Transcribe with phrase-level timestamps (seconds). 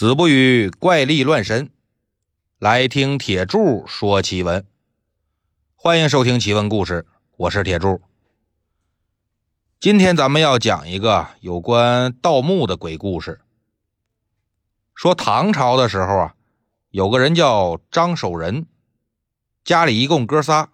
[0.00, 1.68] 子不语怪力乱神，
[2.58, 4.64] 来听铁柱说奇闻。
[5.76, 7.04] 欢迎收听奇闻故事，
[7.36, 8.00] 我是铁柱。
[9.78, 13.42] 今天咱们要讲一个有关盗墓的鬼故事。
[14.94, 16.34] 说唐朝的时候啊，
[16.88, 18.64] 有个人叫张守仁，
[19.62, 20.70] 家里一共哥仨。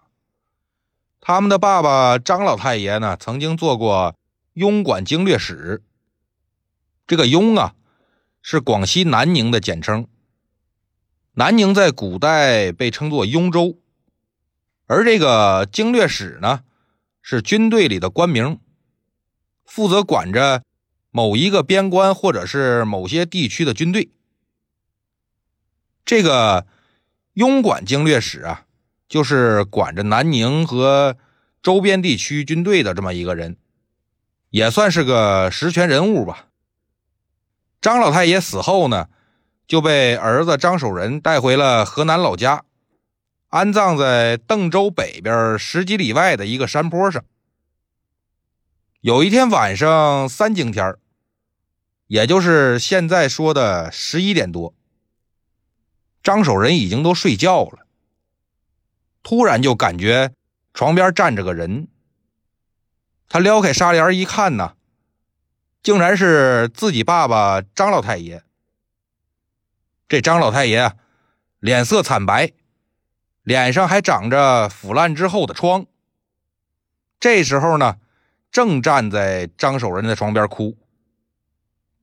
[1.19, 4.15] 他们的爸爸张老太爷呢，曾经做过
[4.53, 5.83] 庸管经略使。
[7.05, 7.73] 这个庸啊。
[8.41, 10.07] 是广西南宁的简称。
[11.33, 13.77] 南宁在古代被称作雍州，
[14.87, 16.63] 而这个经略使呢，
[17.21, 18.59] 是军队里的官名，
[19.65, 20.63] 负责管着
[21.11, 24.09] 某一个边关或者是某些地区的军队。
[26.05, 26.65] 这个
[27.35, 28.65] 庸管经略使啊，
[29.07, 31.17] 就是管着南宁和
[31.61, 33.57] 周边地区军队的这么一个人，
[34.49, 36.46] 也算是个实权人物吧。
[37.87, 39.07] 张老太爷死后呢，
[39.65, 42.65] 就被儿子张守仁带回了河南老家，
[43.47, 47.23] 安葬在邓州北边十几里外的一个山坡上。
[48.99, 50.95] 有一天晚上三更天
[52.07, 54.73] 也就是现在说的十一点多，
[56.21, 57.87] 张守仁已经都睡觉了，
[59.23, 60.33] 突然就感觉
[60.73, 61.87] 床边站着个人，
[63.29, 64.73] 他撩开纱帘一看呢。
[65.87, 68.43] 竟然是自己爸爸张老太爷。
[70.09, 70.95] 这张老太爷啊，
[71.59, 72.51] 脸色惨白，
[73.41, 75.85] 脸上还长着腐烂之后的疮。
[77.21, 77.99] 这时候呢，
[78.51, 80.77] 正站在张守仁的床边哭，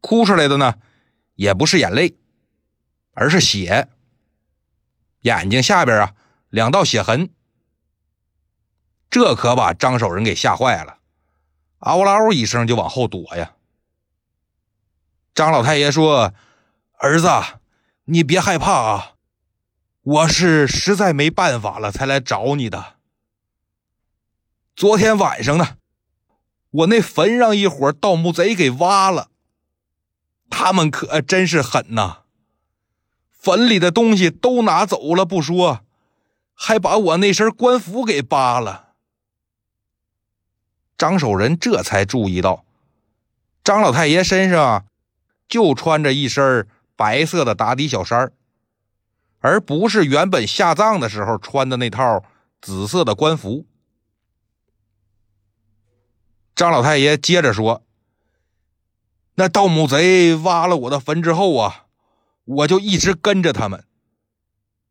[0.00, 0.76] 哭出来的呢，
[1.34, 2.16] 也不是眼泪，
[3.12, 3.88] 而是血。
[5.20, 6.14] 眼睛下边啊，
[6.48, 7.28] 两道血痕。
[9.10, 11.00] 这可把张守仁给吓坏了，
[11.80, 13.53] 嗷啦嗷一声就往后躲呀。
[15.34, 16.32] 张老太爷说
[16.98, 17.28] ：“儿子，
[18.04, 19.14] 你别害怕啊，
[20.02, 22.94] 我是实在没办法了才来找你的。
[24.76, 25.78] 昨天晚上呢，
[26.70, 29.28] 我那坟让一伙盗墓贼给挖了，
[30.48, 32.18] 他们可真是狠呐！
[33.32, 35.80] 坟里的东西都拿走了不说，
[36.54, 38.90] 还把我那身官服给扒了。”
[40.96, 42.64] 张守仁这才注意到，
[43.64, 44.86] 张老太爷身上。
[45.48, 46.66] 就穿着一身
[46.96, 48.32] 白色的打底小衫
[49.40, 52.24] 而不是原本下葬的时候穿的那套
[52.62, 53.66] 紫色的官服。
[56.54, 57.84] 张老太爷接着说
[59.34, 61.86] ：“那盗墓贼挖了我的坟之后啊，
[62.44, 63.84] 我就一直跟着他们，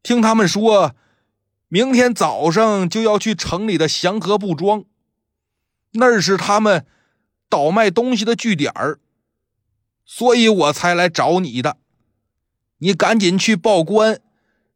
[0.04, 0.94] 听他们说，
[1.70, 4.84] 明天早上就要去城里的祥和布庄，
[5.94, 6.86] 那是他们
[7.50, 9.00] 倒卖东西的据点儿。”
[10.16, 11.78] 所以我才来找你的，
[12.78, 14.22] 你赶紧去报官，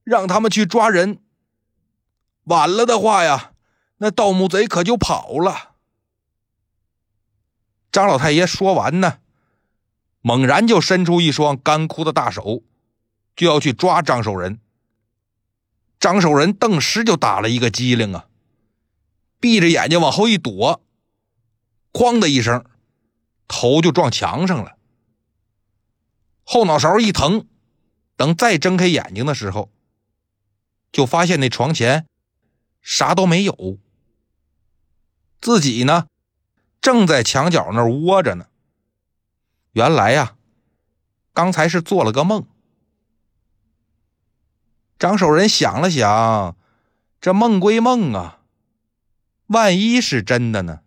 [0.03, 1.19] 让他们去抓人。
[2.45, 3.51] 晚了的话呀，
[3.97, 5.75] 那盗墓贼可就跑了。
[7.91, 9.19] 张老太爷说完呢，
[10.21, 12.63] 猛然就伸出一双干枯的大手，
[13.35, 14.59] 就要去抓张守仁。
[15.99, 18.25] 张守仁顿时就打了一个激灵啊，
[19.39, 20.81] 闭着眼睛往后一躲，
[21.93, 22.65] 哐的一声，
[23.47, 24.76] 头就撞墙上了。
[26.49, 27.45] 后脑勺一疼，
[28.15, 29.69] 等再睁开眼睛的时候，
[30.93, 32.07] 就发现那床前
[32.81, 33.77] 啥都没有，
[35.41, 36.07] 自己呢
[36.79, 38.47] 正在墙角那窝着呢。
[39.73, 40.37] 原来呀，
[41.33, 42.47] 刚才是做了个梦。
[44.97, 46.55] 张守仁想了想，
[47.19, 48.39] 这梦归梦啊，
[49.47, 50.79] 万一是真的呢？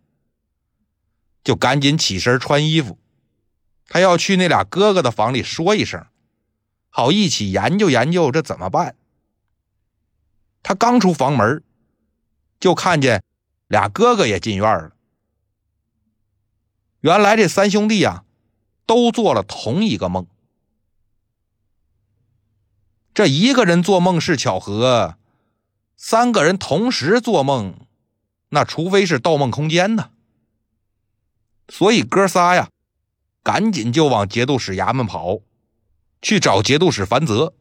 [1.43, 2.97] 就赶紧起身穿衣服。
[3.93, 6.07] 他要去那俩哥哥的房里说一声，
[6.87, 8.95] 好一起研究研究这怎么办。
[10.63, 11.61] 他刚出房门，
[12.57, 13.21] 就看见
[13.67, 14.95] 俩哥哥也进院了。
[17.01, 18.23] 原来这三兄弟啊，
[18.85, 20.25] 都做了同一个梦。
[23.13, 25.17] 这一个人做梦是巧合，
[25.97, 27.75] 三个人同时做梦，
[28.51, 30.11] 那除非是盗梦空间呢。
[31.67, 32.69] 所以哥仨呀。
[33.43, 35.39] 赶紧就往节度使衙门跑，
[36.21, 37.53] 去找节度使樊泽。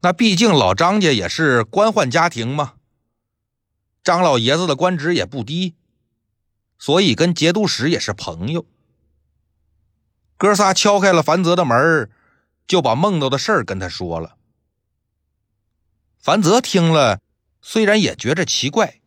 [0.00, 2.74] 那毕竟老张家也是官宦家庭嘛，
[4.02, 5.74] 张老爷子的官职也不低，
[6.78, 8.66] 所以跟节度使也是朋友。
[10.36, 12.10] 哥仨敲开了樊泽的门，
[12.66, 14.36] 就把梦到的事儿跟他说了。
[16.18, 17.20] 樊泽听了，
[17.60, 19.00] 虽然也觉着奇怪，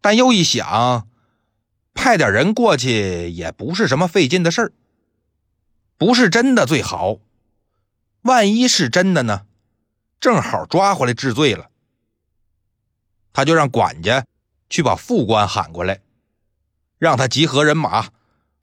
[0.00, 1.08] 但又一想。
[2.00, 4.72] 派点人过去也不是什么费劲的事儿，
[5.96, 7.18] 不是真的最好，
[8.22, 9.46] 万一是真的呢？
[10.20, 11.70] 正好抓回来治罪了。
[13.32, 14.24] 他就让管家
[14.70, 16.00] 去把副官喊过来，
[16.98, 18.10] 让他集合人马，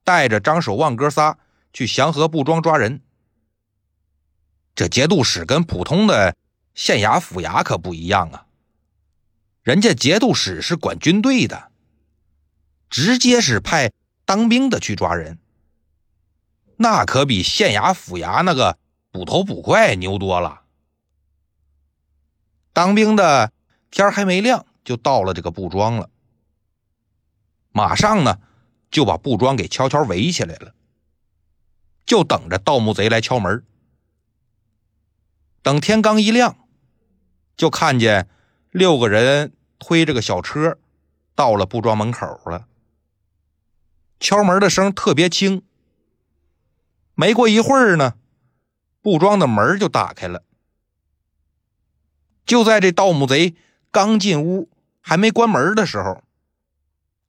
[0.02, 1.38] 带着张守望哥仨
[1.74, 3.02] 去祥和布庄抓人。
[4.74, 6.34] 这节度使跟普通的
[6.74, 8.46] 县衙府衙可不一样啊，
[9.62, 11.70] 人家节度使是管军队的，
[12.88, 13.92] 直接是派
[14.24, 15.38] 当兵的去抓人，
[16.76, 18.78] 那可比县衙府衙那个
[19.10, 20.62] 捕头捕快牛多了。
[22.72, 23.52] 当兵的
[23.90, 26.10] 天还没亮就到了这个布庄了，
[27.72, 28.38] 马上呢
[28.90, 30.74] 就把布庄给悄悄围起来了，
[32.04, 33.64] 就等着盗墓贼来敲门。
[35.62, 36.56] 等天刚一亮，
[37.56, 38.28] 就看见
[38.70, 40.78] 六个人推着个小车
[41.34, 42.68] 到了布庄门口了。
[44.18, 45.62] 敲门的声特别轻。
[47.14, 48.14] 没过一会儿呢，
[49.00, 50.42] 布庄的门就打开了。
[52.44, 53.56] 就在这盗墓贼
[53.90, 54.70] 刚进屋
[55.00, 56.22] 还没关门的时候，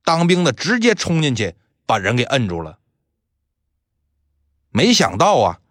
[0.04, 1.56] 当兵的直接冲进去
[1.86, 2.80] 把人给摁住了。
[4.70, 5.62] 没想到啊，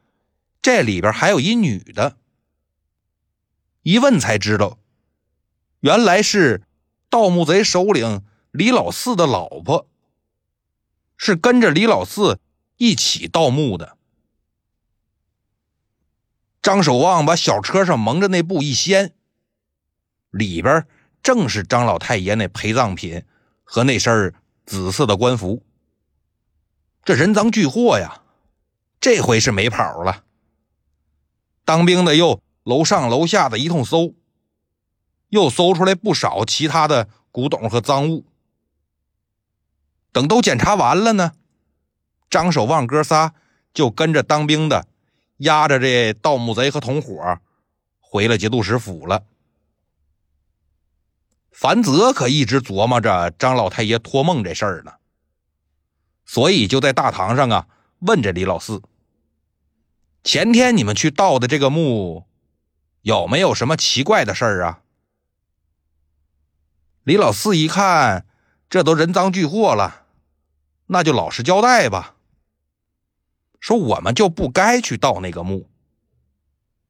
[0.61, 2.17] 这里边还有一女的。
[3.83, 4.79] 一问才知道，
[5.81, 6.62] 原来是
[7.09, 9.89] 盗墓贼首领李老四的老婆，
[11.17, 12.41] 是跟着李老四
[12.77, 13.97] 一起盗墓的。
[16.63, 19.15] 张守望把小车上蒙着那布一掀，
[20.31, 20.87] 里边
[21.23, 23.25] 正是张老太爷那陪葬品
[23.65, 24.35] 和那身
[24.65, 25.63] 紫色的官服。
[27.05, 28.23] 这人赃俱获呀，
[29.01, 30.25] 这回是没跑了。
[31.65, 32.41] 当兵的又。
[32.67, 34.17] 楼上楼下的一通搜，
[35.29, 38.27] 又搜出来不少其他的古董和赃物。
[40.17, 41.33] 等都检查完了呢，
[42.31, 43.35] 张守望哥仨
[43.75, 44.89] 就跟着当兵的，
[45.37, 47.39] 押着这盗墓贼和同伙
[48.01, 49.25] 回了节度使府了。
[51.51, 54.95] 樊泽可一直琢磨着张老太爷托梦这事儿呢，
[56.25, 58.81] 所以就在大堂上啊问这李老四
[60.25, 62.25] ：“前天你们去盗的这个墓。”
[63.03, 64.81] 有没有什么奇怪的事儿啊？
[67.05, 68.27] 李老四一看，
[68.71, 70.06] 这都人赃俱获了，
[70.87, 72.17] 那就老实交代吧。
[73.61, 75.69] 说我们就不该去盗那个墓。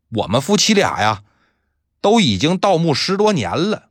[0.08, 1.24] 我们夫妻俩呀，
[2.00, 3.90] 都已经盗墓十多年了。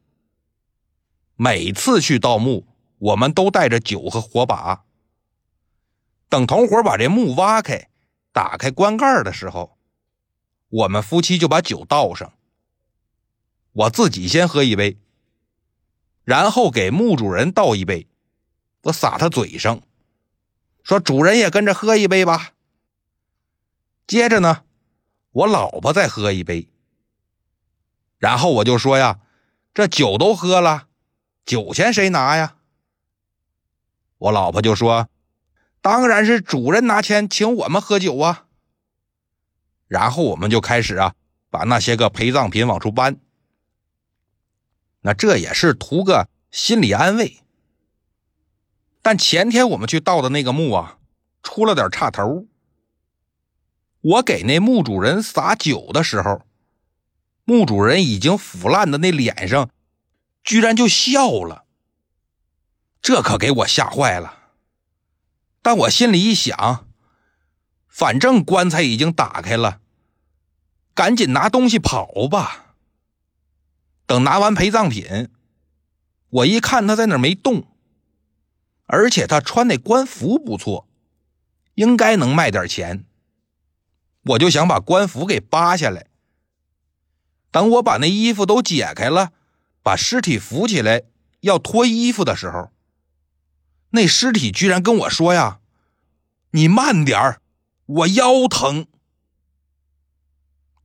[1.36, 2.68] 每次去盗墓，
[2.98, 4.86] 我们都带着酒和火把。
[6.30, 7.90] 等同伙把这墓挖开，
[8.32, 9.78] 打开棺盖的时候。
[10.70, 12.34] 我们夫妻就把酒倒上，
[13.72, 14.98] 我自己先喝一杯，
[16.24, 18.08] 然后给墓主人倒一杯，
[18.82, 19.82] 我洒他嘴上，
[20.86, 22.52] 说主人也跟着喝一杯吧。
[24.06, 24.64] 接着呢，
[25.32, 26.70] 我老婆再喝一杯，
[28.20, 29.20] 然后我就说呀，
[29.74, 30.88] 这酒都喝了，
[31.44, 32.58] 酒钱谁拿呀？
[34.20, 35.10] 我老婆就说，
[35.82, 38.46] 当然是主人拿钱请我们喝酒啊。
[39.88, 41.16] 然后我们就开始啊，
[41.50, 43.20] 把那些个陪葬品往出搬。
[45.02, 47.40] 那这也是图个心理安慰。
[49.06, 50.98] 但前天我们去盗的那个墓啊，
[51.44, 52.48] 出了点岔头。
[54.02, 56.42] 我给那墓主人洒酒的时候，
[57.44, 59.70] 墓主人已经腐烂的那脸上，
[60.44, 61.66] 居然就笑了。
[63.00, 64.40] 这可给我吓坏了。
[65.62, 66.88] 但我心里一想。
[67.88, 69.82] 反正棺材已经打开了，
[70.96, 72.74] 赶紧拿东西跑吧。
[74.08, 75.30] 等拿完陪葬品，
[76.30, 77.68] 我一看他在那儿没动，
[78.96, 80.88] 而且他穿那官服不错，
[81.74, 83.04] 应该能卖点钱。
[84.24, 86.08] 我就想把官服给扒下来。
[87.52, 89.34] 等我把那衣服都解开了，
[89.84, 91.04] 把尸体扶起来
[91.42, 92.72] 要脱衣服的时候，
[93.90, 95.60] 那尸体居然跟我说呀
[96.52, 97.42] ：“你慢点儿。”
[97.88, 98.88] 我腰疼，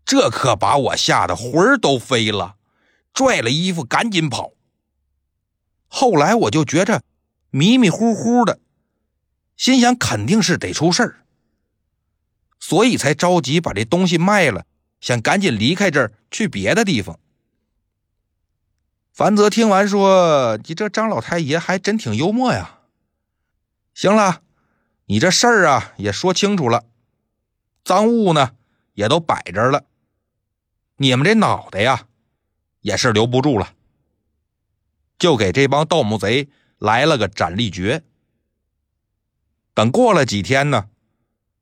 [0.04, 2.56] 这可把我吓得魂儿都飞了，
[3.14, 4.52] 拽了衣服赶紧跑。
[5.86, 7.02] 后来我就觉着
[7.50, 8.58] 迷迷糊糊的，
[9.56, 11.24] 心想肯定是得出事儿，
[12.58, 14.64] 所以才着急把这东西卖了，
[15.00, 17.18] 想赶紧离开这儿去别的地方。
[19.12, 22.78] 樊泽听完说：“你这张老太爷还真挺幽默呀。”
[23.92, 24.42] 行了，
[25.06, 26.86] 你这事儿啊也说清楚了。
[27.84, 28.52] 赃物呢，
[28.94, 29.84] 也都摆这儿了。
[30.96, 32.06] 你们这脑袋呀，
[32.80, 33.74] 也是留不住了。
[35.18, 36.48] 就给这帮盗墓贼
[36.80, 38.02] 来了个斩立决。
[39.72, 40.88] 等过了几天呢，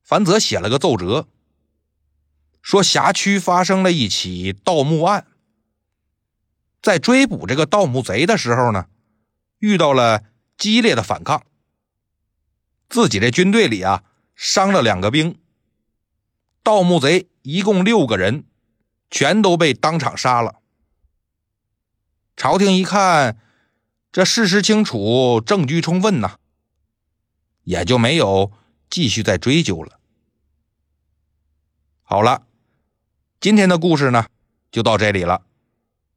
[0.03, 1.29] 樊泽写了个奏折，
[2.63, 5.27] 说辖区发生了一起盗墓案，
[6.81, 8.87] 在追捕这个盗墓贼的时候呢，
[9.59, 10.25] 遇到了
[10.57, 11.45] 激烈的反抗，
[12.89, 15.39] 自己这军队里啊伤了两个兵，
[16.63, 18.45] 盗墓贼一共六个人，
[19.11, 20.61] 全都被当场杀了。
[22.37, 23.39] 朝廷一看，
[24.11, 26.37] 这事实清楚，证据充分呐，
[27.65, 28.53] 也就没有
[28.89, 30.01] 继续再追究了。
[32.03, 32.47] 好了，
[33.39, 34.27] 今天的故事呢，
[34.71, 35.45] 就到这里了，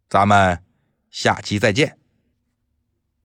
[0.10, 0.64] 咱们
[1.10, 2.01] 下期再见。